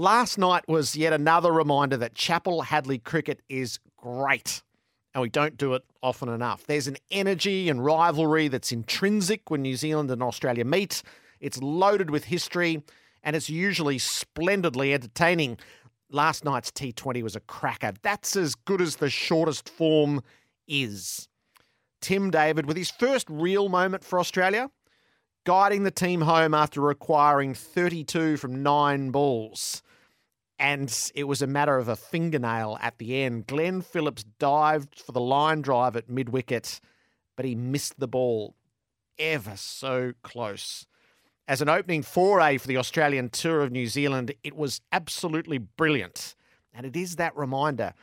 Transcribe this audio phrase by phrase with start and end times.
[0.00, 4.62] Last night was yet another reminder that Chappell Hadley cricket is great.
[5.12, 6.64] And we don't do it often enough.
[6.64, 11.02] There's an energy and rivalry that's intrinsic when New Zealand and Australia meet.
[11.38, 12.82] It's loaded with history
[13.22, 15.58] and it's usually splendidly entertaining.
[16.10, 17.92] Last night's T20 was a cracker.
[18.00, 20.22] That's as good as the shortest form
[20.66, 21.28] is.
[22.00, 24.70] Tim David, with his first real moment for Australia,
[25.44, 29.82] guiding the team home after requiring 32 from nine balls.
[30.60, 33.46] And it was a matter of a fingernail at the end.
[33.46, 36.82] Glenn Phillips dived for the line drive at mid wicket,
[37.34, 38.54] but he missed the ball
[39.18, 40.86] ever so close.
[41.48, 46.34] As an opening foray for the Australian tour of New Zealand, it was absolutely brilliant.
[46.74, 47.94] And it is that reminder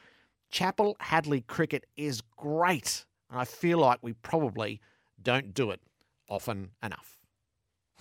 [0.50, 3.06] Chappell Hadley cricket is great.
[3.30, 4.82] And I feel like we probably
[5.22, 5.80] don't do it
[6.28, 7.20] often enough.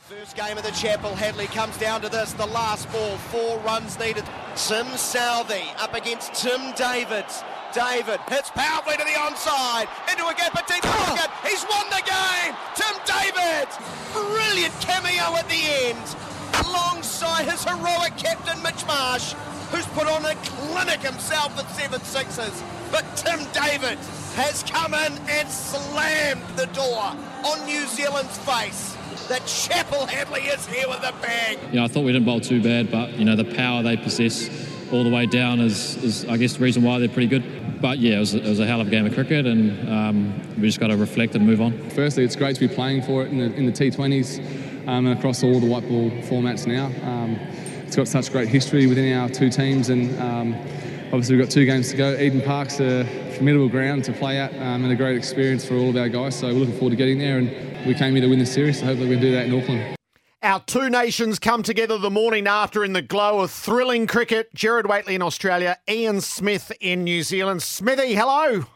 [0.09, 1.17] First game of the Chappell.
[1.17, 2.33] Hadley comes down to this.
[2.35, 3.17] The last ball.
[3.35, 4.23] Four runs needed.
[4.55, 7.43] Tim Southee up against Tim Davids.
[7.75, 9.89] David hits powerfully to the onside.
[10.09, 11.29] Into a gap at deep pocket.
[11.43, 12.55] He's won the game.
[12.79, 13.67] Tim David.
[14.13, 16.17] Brilliant cameo at the end.
[16.65, 19.33] Alongside his heroic captain Mitch Marsh,
[19.73, 22.63] who's put on a clinic himself with seven sixes.
[22.93, 23.99] But Tim David
[24.37, 27.11] has come in and slammed the door
[27.43, 28.96] on New Zealand's face
[29.29, 31.59] that Chappell Hadley is here with a bang.
[31.73, 34.49] Yeah, I thought we didn't bowl too bad, but you know the power they possess
[34.93, 37.81] all the way down is, is I guess the reason why they're pretty good.
[37.81, 40.57] But yeah, it was, it was a hell of a game of cricket, and um,
[40.57, 41.91] we just got to reflect and move on.
[41.91, 44.39] Firstly, it's great to be playing for it in the, in the T20s
[44.89, 46.87] um, and across all the white ball formats now.
[47.09, 47.35] Um,
[47.87, 50.55] it's got such great history within our two teams, and um,
[51.07, 52.17] obviously we've got two games to go.
[52.17, 53.05] Eden Park's a
[53.37, 56.39] formidable ground to play at um, and a great experience for all of our guys.
[56.39, 58.81] So we're looking forward to getting there, and we came here to win the series.
[58.81, 59.97] So hopefully we can do that in Auckland.
[60.43, 64.55] Our two nations come together the morning after in the glow of thrilling cricket.
[64.55, 67.63] Gerard Whateley in Australia, Ian Smith in New Zealand.
[67.63, 68.67] Smithy, hello.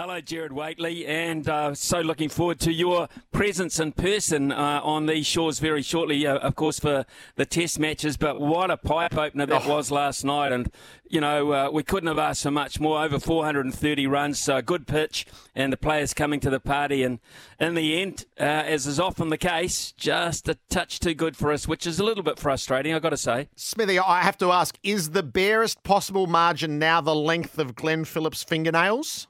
[0.00, 5.04] Hello, Gerard Whateley, and uh, so looking forward to your presence in person uh, on
[5.04, 7.04] these shores very shortly, uh, of course, for
[7.36, 8.16] the test matches.
[8.16, 9.76] But what a pipe opener that oh.
[9.76, 10.72] was last night, and
[11.06, 13.04] you know uh, we couldn't have asked for much more.
[13.04, 17.02] Over 430 runs, so a good pitch, and the players coming to the party.
[17.02, 17.18] And
[17.58, 21.52] in the end, uh, as is often the case, just a touch too good for
[21.52, 23.50] us, which is a little bit frustrating, I've got to say.
[23.54, 28.06] Smithy, I have to ask: Is the barest possible margin now the length of Glenn
[28.06, 29.26] Phillips' fingernails?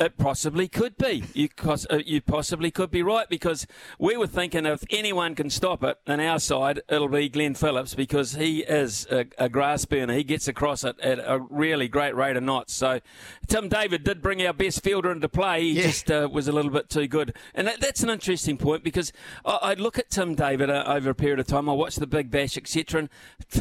[0.00, 1.24] It possibly could be.
[1.34, 3.66] You, uh, you possibly could be right because
[3.98, 7.94] we were thinking if anyone can stop it on our side, it'll be Glenn Phillips
[7.94, 10.14] because he is a, a grass burner.
[10.14, 12.72] He gets across it at a really great rate of knots.
[12.72, 13.00] So
[13.46, 15.64] Tim David did bring our best fielder into play.
[15.64, 15.82] He yeah.
[15.82, 17.36] just uh, was a little bit too good.
[17.54, 19.12] And that, that's an interesting point because
[19.44, 21.68] I, I look at Tim David uh, over a period of time.
[21.68, 23.00] I watch the Big Bash, etc.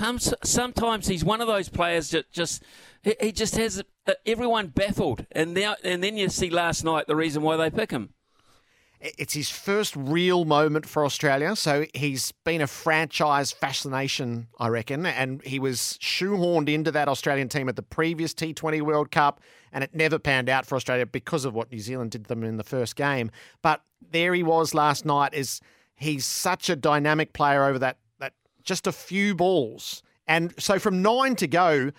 [0.01, 2.63] And sometimes he's one of those players that just
[3.01, 5.25] he, he just has uh, everyone baffled.
[5.31, 8.13] And now, and then you see last night the reason why they pick him.
[9.01, 11.55] It's his first real moment for Australia.
[11.55, 15.05] So he's been a franchise fascination, I reckon.
[15.05, 19.39] And he was shoehorned into that Australian team at the previous T20 World Cup,
[19.71, 22.57] and it never panned out for Australia because of what New Zealand did them in
[22.57, 23.31] the first game.
[23.61, 23.81] But
[24.11, 25.33] there he was last night.
[25.33, 25.61] Is
[25.95, 28.33] he's such a dynamic player over that that
[28.63, 30.03] just a few balls.
[30.27, 31.91] And so from nine to go,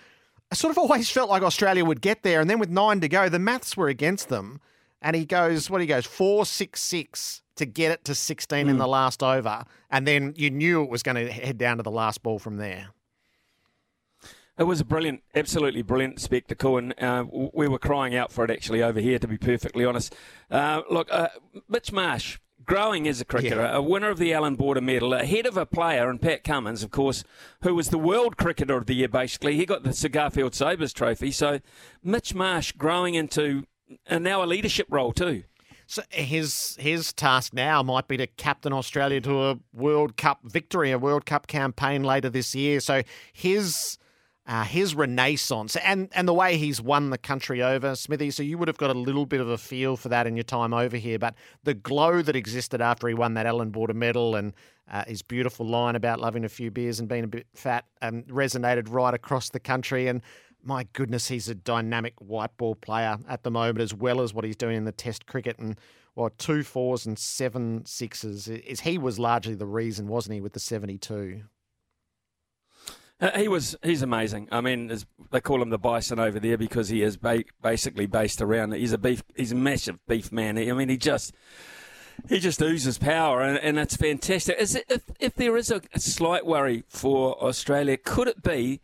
[0.51, 3.07] I sort of always felt like Australia would get there, and then with nine to
[3.07, 4.59] go, the maths were against them.
[5.01, 8.71] And he goes, what he goes, four six six to get it to sixteen mm.
[8.71, 8.91] in the hmm.
[8.91, 12.21] last over, and then you knew it was going to head down to the last
[12.21, 12.89] ball from there.
[14.57, 18.51] It was a brilliant, absolutely brilliant spectacle, and uh, we were crying out for it
[18.51, 20.13] actually over here, to be perfectly honest.
[20.51, 21.29] Uh, look, uh,
[21.67, 23.75] Mitch Marsh, growing as a cricketer, yeah.
[23.75, 26.91] a winner of the Allan Border Medal, ahead of a player, and Pat Cummins, of
[26.91, 27.23] course,
[27.63, 29.55] who was the World Cricketer of the Year, basically.
[29.55, 31.31] He got the Sir Garfield Sobers Trophy.
[31.31, 31.59] So
[32.03, 33.65] Mitch Marsh growing into
[34.07, 35.43] and now a leadership role too.
[35.87, 40.91] So his his task now might be to captain Australia to a World Cup victory,
[40.91, 42.79] a World Cup campaign later this year.
[42.79, 43.01] So
[43.33, 43.97] his
[44.47, 48.31] uh, his renaissance and, and the way he's won the country over, Smithy.
[48.31, 50.43] So you would have got a little bit of a feel for that in your
[50.43, 51.19] time over here.
[51.19, 54.53] But the glow that existed after he won that Allan Border medal and
[54.91, 58.23] uh, his beautiful line about loving a few beers and being a bit fat um,
[58.23, 60.07] resonated right across the country.
[60.07, 60.21] And
[60.63, 64.43] my goodness, he's a dynamic white ball player at the moment, as well as what
[64.43, 65.59] he's doing in the Test cricket.
[65.59, 65.77] And
[66.15, 68.47] well, two fours and seven sixes.
[68.47, 71.43] is He was largely the reason, wasn't he, with the 72?
[73.35, 73.75] He was.
[73.83, 74.47] He's amazing.
[74.51, 74.91] I mean,
[75.31, 78.73] they call him the Bison over there because he is ba- basically based around.
[78.73, 79.23] He's a beef.
[79.35, 80.57] He's a massive beef man.
[80.57, 81.33] I mean, he just
[82.27, 84.57] he just oozes power, and, and it's fantastic.
[84.59, 88.81] Is it, if if there is a, a slight worry for Australia, could it be?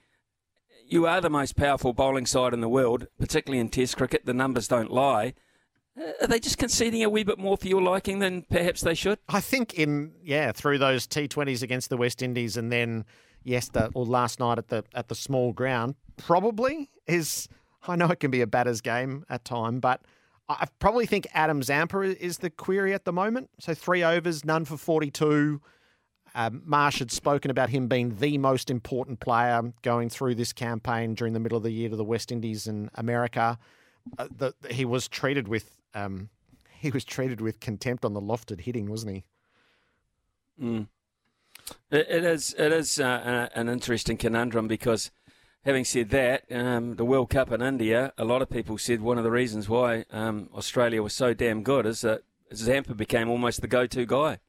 [0.89, 4.25] You are the most powerful bowling side in the world, particularly in Test cricket.
[4.25, 5.33] The numbers don't lie.
[5.99, 8.93] Uh, are they just conceding a wee bit more for your liking than perhaps they
[8.93, 9.17] should?
[9.27, 13.03] I think in yeah through those T20s against the West Indies and then
[13.47, 17.47] yesterday or last night at the at the small ground probably is.
[17.87, 20.01] I know it can be a batter's game at time, but
[20.49, 23.49] I probably think Adam Zampa is the query at the moment.
[23.59, 25.61] So three overs, none for forty-two.
[26.35, 31.15] Um, Marsh had spoken about him being the most important player going through this campaign
[31.15, 33.57] during the middle of the year to the West Indies and America.
[34.19, 36.29] Uh, the, he was treated with um,
[36.79, 39.23] he was treated with contempt on the lofted hitting, wasn't he?
[40.61, 40.87] Mm.
[41.91, 45.11] It, is it is uh, an interesting conundrum because,
[45.65, 49.17] having said that, um, the World Cup in India, a lot of people said one
[49.17, 52.23] of the reasons why um, Australia was so damn good is that
[52.53, 54.39] Zampa became almost the go-to guy.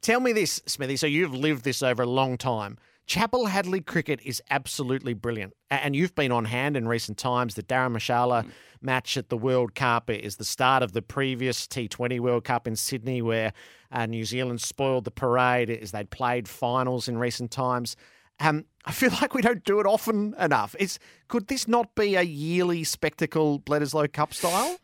[0.00, 0.96] Tell me this, Smithy.
[0.96, 2.78] So you've lived this over a long time.
[3.08, 5.54] Chappell Hadley cricket is absolutely brilliant.
[5.70, 7.54] And you've been on hand in recent times.
[7.54, 8.50] The Darren Marshalla mm.
[8.82, 12.76] match at the World Cup is the start of the previous T20 World Cup in
[12.76, 13.54] Sydney, where
[13.90, 17.96] uh, New Zealand spoiled the parade as they'd played finals in recent times.
[18.40, 20.76] Um, I feel like we don't do it often enough.
[20.78, 24.76] It's, could this not be a yearly spectacle, Bledisloe Cup style?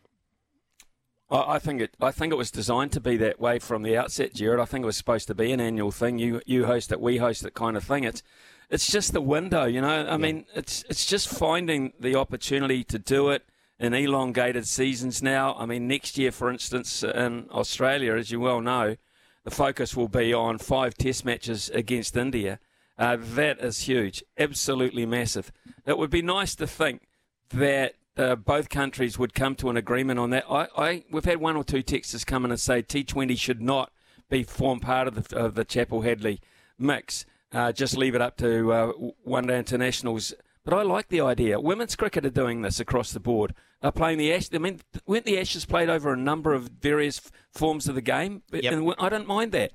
[1.30, 1.96] I think it.
[2.00, 4.60] I think it was designed to be that way from the outset, Gerard.
[4.60, 6.18] I think it was supposed to be an annual thing.
[6.18, 8.04] You you host it, we host it, kind of thing.
[8.04, 8.22] It's
[8.70, 10.04] it's just the window, you know.
[10.04, 10.16] I yeah.
[10.16, 13.44] mean, it's it's just finding the opportunity to do it
[13.78, 15.54] in elongated seasons now.
[15.58, 18.96] I mean, next year, for instance, in Australia, as you well know,
[19.44, 22.60] the focus will be on five Test matches against India.
[22.98, 25.50] Uh, that is huge, absolutely massive.
[25.86, 27.08] It would be nice to think
[27.50, 30.44] that uh, both countries would come to an agreement on that.
[30.48, 33.90] I, I, we've had one or two texters come in and say T20 should not
[34.30, 36.40] be form part of the, of the Chappell Hadley
[36.78, 37.26] mix.
[37.52, 38.86] Uh, just leave it up to uh,
[39.22, 40.34] one day internationals.
[40.64, 41.60] But I like the idea.
[41.60, 43.54] Women's cricket are doing this across the board.
[43.82, 44.50] They're playing the Ashes.
[44.54, 47.20] I mean, weren't the Ashes played over a number of various
[47.52, 48.42] forms of the game?
[48.50, 48.72] Yep.
[48.72, 49.72] And I don't mind that.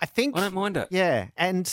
[0.00, 0.88] I think I don't mind it.
[0.90, 1.72] Yeah, and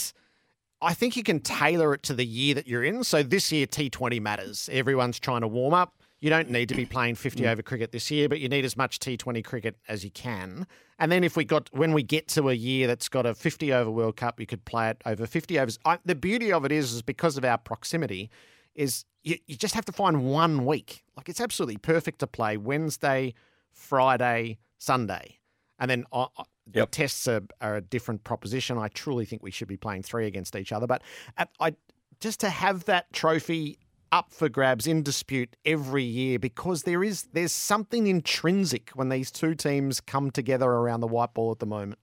[0.80, 3.02] I think you can tailor it to the year that you're in.
[3.02, 4.68] So this year, T20 matters.
[4.72, 5.99] Everyone's trying to warm up.
[6.20, 8.76] You don't need to be playing 50 over cricket this year, but you need as
[8.76, 10.66] much T20 cricket as you can.
[10.98, 13.72] And then if we got when we get to a year that's got a 50
[13.72, 15.78] over World Cup, you could play it over 50 overs.
[15.86, 18.30] I, the beauty of it is, is because of our proximity,
[18.74, 21.04] is you, you just have to find one week.
[21.16, 23.32] Like it's absolutely perfect to play Wednesday,
[23.72, 25.38] Friday, Sunday,
[25.78, 26.90] and then uh, uh yep.
[26.90, 28.76] the tests are, are, a different proposition.
[28.76, 31.02] I truly think we should be playing three against each other, but
[31.38, 31.74] uh, I
[32.20, 33.78] just to have that trophy
[34.12, 39.30] up for grabs in dispute every year because there is there's something intrinsic when these
[39.30, 41.98] two teams come together around the white ball at the moment.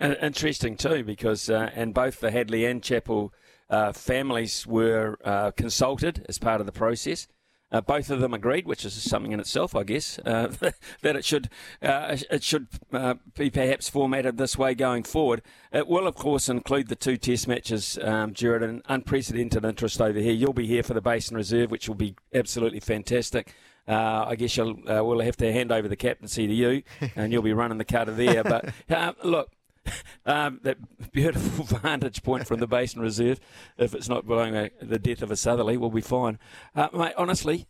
[0.00, 3.32] And interesting too, because uh, and both the Hadley and Chappell
[3.68, 7.26] uh, families were uh, consulted as part of the process.
[7.70, 10.52] Uh, both of them agreed, which is something in itself, I guess, uh,
[11.02, 11.50] that it should
[11.82, 15.42] uh, it should uh, be perhaps formatted this way going forward.
[15.72, 20.18] It will, of course, include the two Test matches, um, Gerard, an unprecedented interest over
[20.18, 20.32] here.
[20.32, 23.54] You'll be here for the Basin Reserve, which will be absolutely fantastic.
[23.86, 26.82] Uh, I guess you'll, uh, we'll have to hand over the captaincy to you,
[27.16, 28.44] and you'll be running the cutter there.
[28.44, 28.72] But
[29.24, 29.50] look,
[30.26, 30.78] um, that
[31.12, 33.40] beautiful vantage point from the Basin Reserve,
[33.76, 36.38] if it's not blowing a, the death of a southerly, we'll be fine.
[36.74, 37.66] Uh, mate, honestly,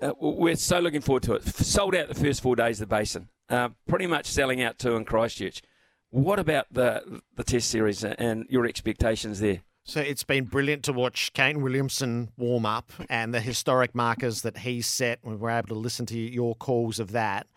[0.00, 1.44] uh, we're so looking forward to it.
[1.44, 4.96] Sold out the first four days of the Basin, uh, pretty much selling out too
[4.96, 5.62] in Christchurch.
[6.10, 9.62] What about the the Test series and your expectations there?
[9.84, 14.58] So it's been brilliant to watch Kane Williamson warm up and the historic markers that
[14.58, 15.18] he set.
[15.24, 17.48] We were able to listen to your calls of that.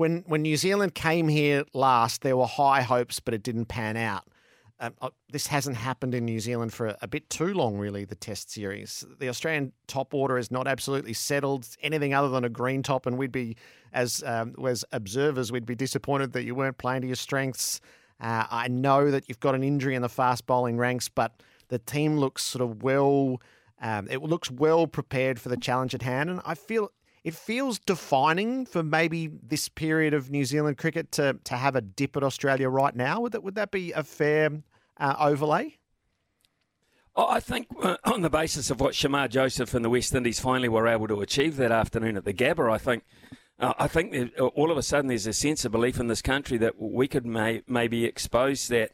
[0.00, 3.98] When when New Zealand came here last, there were high hopes, but it didn't pan
[3.98, 4.24] out.
[4.82, 8.06] Um, uh, this hasn't happened in New Zealand for a, a, bit too long, really.
[8.06, 11.66] The Test series, the Australian top order is not absolutely settled.
[11.82, 13.58] Anything other than a green top, and we'd be,
[13.92, 17.82] as um, as observers, we'd be disappointed that you weren't playing to your strengths.
[18.22, 21.78] Uh, I know that you've got an injury in the fast bowling ranks, but the
[21.78, 23.42] team looks sort of well.
[23.82, 26.90] Um, it looks well prepared for the challenge at hand, and I feel
[27.22, 31.80] it feels defining for maybe this period of New Zealand cricket to to have a
[31.80, 33.20] dip at Australia right now.
[33.20, 34.50] Would that would that be a fair
[34.98, 35.78] uh, overlay?
[37.16, 40.68] I think uh, on the basis of what Shamar Joseph and the West Indies finally
[40.68, 43.04] were able to achieve that afternoon at the Gabba, I think
[43.58, 46.22] uh, I think uh, all of a sudden there's a sense of belief in this
[46.22, 48.92] country that we could may, maybe expose that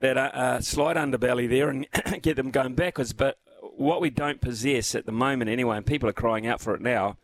[0.00, 1.86] that uh slight underbelly there and
[2.22, 3.14] get them going backwards.
[3.14, 3.38] But
[3.76, 6.82] what we don't possess at the moment, anyway, and people are crying out for it
[6.82, 7.16] now,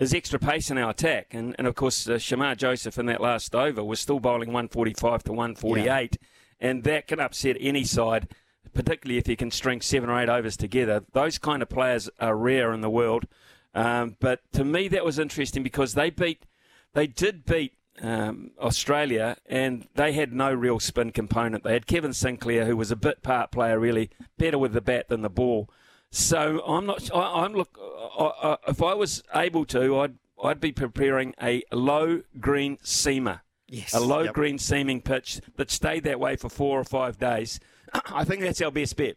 [0.00, 1.28] is extra pace in our attack.
[1.32, 5.22] And, and of course, uh, Shamar Joseph in that last over was still bowling 145
[5.24, 5.84] to 148,
[6.20, 6.26] yeah.
[6.58, 8.28] and that can upset any side,
[8.72, 11.04] particularly if you can string seven or eight overs together.
[11.12, 13.26] Those kind of players are rare in the world.
[13.74, 16.46] Um, but to me, that was interesting because they beat,
[16.94, 21.62] they did beat um, Australia, and they had no real spin component.
[21.62, 25.08] They had Kevin Sinclair, who was a bit part player, really better with the bat
[25.08, 25.68] than the ball.
[26.10, 27.10] So I'm not.
[27.14, 27.78] I, am look.
[27.78, 33.40] I, I, if I was able to, I'd I'd be preparing a low green seamer.
[33.68, 33.94] Yes.
[33.94, 34.34] A low yep.
[34.34, 37.60] green seaming pitch that stayed that way for four or five days.
[38.06, 39.16] I think that's our best bet.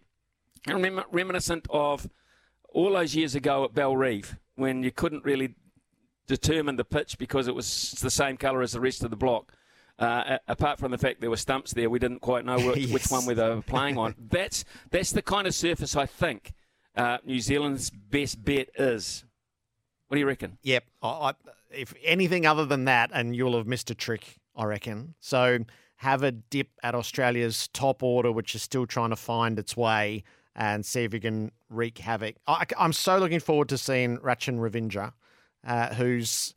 [0.68, 2.08] Rem- reminiscent of
[2.70, 5.56] all those years ago at Bellerive when you couldn't really
[6.28, 9.52] determine the pitch because it was the same colour as the rest of the block.
[9.98, 12.94] Uh, apart from the fact there were stumps there, we didn't quite know which, yes.
[12.94, 14.14] which one we were playing on.
[14.20, 16.54] That's that's the kind of surface I think
[16.96, 19.26] uh, New Zealand's best bet is.
[20.08, 20.58] What do you reckon?
[20.62, 20.84] Yep.
[21.02, 21.34] I, I,
[21.72, 25.16] if anything other than that, and you'll have missed a trick, I reckon.
[25.20, 25.60] So
[25.98, 30.24] have a dip at Australia's top order, which is still trying to find its way,
[30.56, 32.36] and see if you can wreak havoc.
[32.46, 35.14] I, am so looking forward to seeing Rachin Ravindra,
[35.66, 36.54] uh, who's.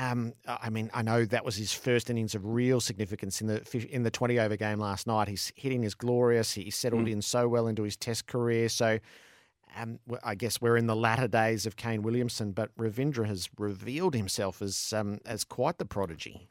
[0.00, 3.88] Um, I mean, I know that was his first innings of real significance in the
[3.90, 5.26] in the 20 over game last night.
[5.26, 6.52] He's hitting is glorious.
[6.52, 7.12] He settled mm.
[7.14, 8.68] in so well into his Test career.
[8.68, 9.00] So
[9.78, 14.14] um, I guess we're in the latter days of Kane Williamson, but Ravindra has revealed
[14.14, 16.48] himself as um, as quite the prodigy.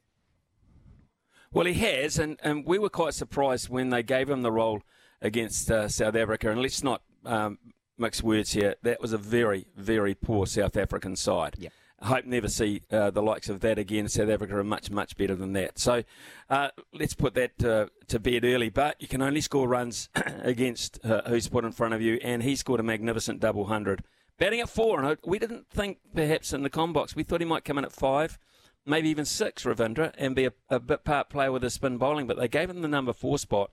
[1.52, 4.82] Well, he has, and, and we were quite surprised when they gave him the role
[5.22, 6.52] against uh, South Africa.
[6.52, 7.58] And let's not um,
[7.98, 8.76] mix words here.
[8.84, 11.56] That was a very, very poor South African side.
[11.58, 11.72] Yep.
[12.00, 14.08] Hope never see uh, the likes of that again.
[14.08, 15.80] South Africa are much, much better than that.
[15.80, 16.04] So
[16.48, 18.70] uh, let's put that to, to bed early.
[18.70, 20.10] But you can only score runs
[20.44, 24.04] against uh, who's put in front of you, and he scored a magnificent double hundred.
[24.38, 27.16] Batting at four, and we didn't think perhaps in the com box.
[27.16, 28.38] We thought he might come in at five,
[28.86, 32.28] maybe even six, Ravindra, and be a, a bit part player with a spin bowling.
[32.28, 33.72] But they gave him the number four spot,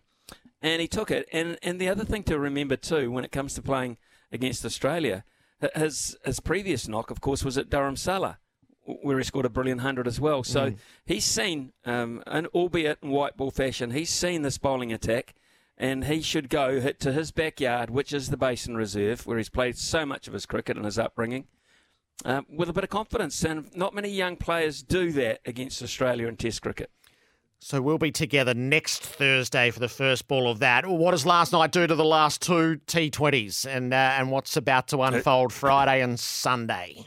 [0.62, 1.28] and he took it.
[1.31, 3.99] And and the other thing to remember too, when it comes to playing
[4.33, 5.25] against Australia
[5.75, 8.37] his his previous knock, of course, was at Dharamsala,
[8.85, 10.42] where he scored a brilliant hundred as well.
[10.44, 10.76] So mm.
[11.04, 15.35] he's seen, um, and albeit in white ball fashion, he's seen this bowling attack,
[15.78, 19.49] and he should go hit to his backyard, which is the Basin Reserve, where he's
[19.49, 21.47] played so much of his cricket and his upbringing.
[22.25, 26.28] Uh, with a bit of confidence, and not many young players do that against Australia
[26.28, 26.90] in Test cricket.
[27.61, 30.87] So we'll be together next Thursday for the first ball of that.
[30.87, 34.89] What does last night do to the last two T20s, and uh, and what's about
[34.89, 37.07] to unfold Friday and Sunday?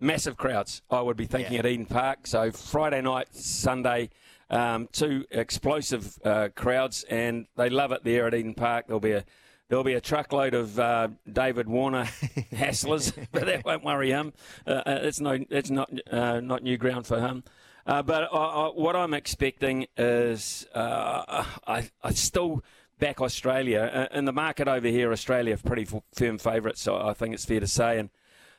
[0.00, 1.60] Massive crowds, I would be thinking yeah.
[1.60, 2.26] at Eden Park.
[2.26, 4.10] So Friday night, Sunday,
[4.50, 8.88] um, two explosive uh, crowds, and they love it there at Eden Park.
[8.88, 9.24] There'll be a
[9.72, 12.04] There'll be a truckload of uh, David Warner
[12.52, 14.34] hasslers, but that won't worry him.
[14.66, 17.42] Uh, uh, it's no, it's not uh, not new ground for him.
[17.86, 18.28] Uh, but
[18.76, 22.62] what I'm expecting is uh, I, I still
[22.98, 24.08] back Australia.
[24.12, 27.44] Uh, in the market over here, Australia are pretty firm favourites, so I think it's
[27.44, 27.98] fair to say.
[27.98, 28.10] And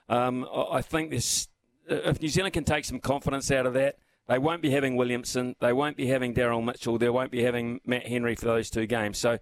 [0.09, 1.47] um, I think this,
[1.87, 5.55] if New Zealand can take some confidence out of that, they won't be having Williamson,
[5.59, 8.85] they won't be having Daryl Mitchell, they won't be having Matt Henry for those two
[8.85, 9.17] games.
[9.17, 9.39] So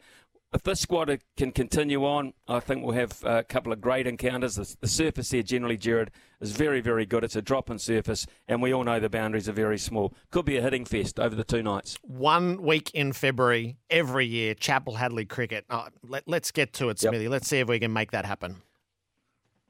[0.54, 4.56] if this squad can continue on, I think we'll have a couple of great encounters.
[4.56, 7.24] The, the, surface here, generally, Gerard, is very, very good.
[7.24, 10.14] It's a drop in surface, and we all know the boundaries are very small.
[10.30, 11.98] Could be a hitting fest over the two nights.
[12.02, 15.66] One week in February every year, Chappell Hadley cricket.
[15.70, 17.24] Oh, let, us get to it, Smithy.
[17.24, 17.32] Yep.
[17.32, 18.58] Let's see if we can make that happen.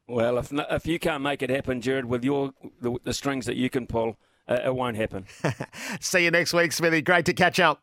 [0.07, 3.55] Well, if if you can't make it happen, Gerard, with your the, the strings that
[3.55, 5.25] you can pull, uh, it won't happen.
[6.01, 7.01] see you next week, Smithy.
[7.01, 7.81] Great to catch up.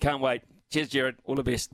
[0.00, 0.42] Can't wait.
[0.72, 1.16] Cheers, Gerard.
[1.24, 1.70] All the best.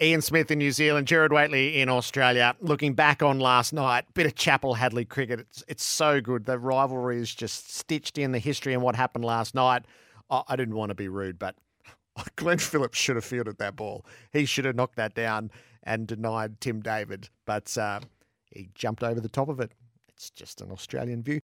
[0.00, 2.54] Ian Smith in New Zealand, Gerard Whateley in Australia.
[2.60, 5.40] Looking back on last night, bit of Chappell Hadley cricket.
[5.40, 6.44] It's, it's so good.
[6.44, 9.86] The rivalry is just stitched in the history and what happened last night.
[10.28, 11.56] I, I didn't want to be rude, but
[12.36, 14.04] Glenn Phillips should have fielded that ball.
[14.34, 15.50] He should have knocked that down
[15.82, 18.00] and denied Tim David, but uh,
[18.50, 19.72] he jumped over the top of it.
[20.10, 21.34] It's just an Australian view.